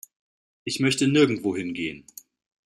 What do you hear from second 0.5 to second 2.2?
Ich möchte nirgendwohin gehen.